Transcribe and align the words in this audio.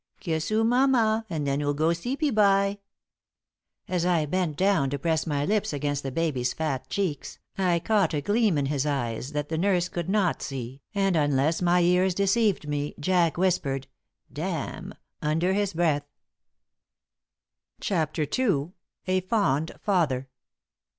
Kiss 0.19 0.49
'oo 0.51 0.63
mamma, 0.63 1.27
and 1.29 1.45
then 1.45 1.61
'oo'll 1.61 1.75
go 1.75 1.89
seepy 1.93 2.31
bye." 2.33 2.79
As 3.87 4.03
I 4.03 4.25
bent 4.25 4.57
down 4.57 4.89
to 4.89 4.97
press 4.97 5.27
my 5.27 5.45
lips 5.45 5.73
against 5.73 6.01
the 6.01 6.11
baby's 6.11 6.53
fat 6.53 6.89
cheeks, 6.89 7.37
I 7.55 7.77
caught 7.77 8.15
a 8.15 8.21
gleam 8.21 8.57
in 8.57 8.65
his 8.65 8.83
eyes 8.87 9.33
that 9.33 9.49
the 9.49 9.59
nurse 9.59 9.89
could 9.89 10.09
not 10.09 10.41
see, 10.41 10.81
and, 10.95 11.15
unless 11.15 11.61
my 11.61 11.81
ears 11.81 12.15
deceived 12.15 12.67
me, 12.67 12.95
Jack 12.99 13.37
whispered 13.37 13.85
"Damn!" 14.33 14.95
under 15.21 15.53
his 15.53 15.71
breath. 15.75 16.07
*CHAPTER 17.79 18.23
II.* 18.39 18.71
*A 19.05 19.21
FOND 19.21 19.73
FATHER. 19.81 20.29